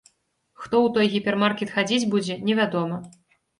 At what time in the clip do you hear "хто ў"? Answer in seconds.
0.61-0.87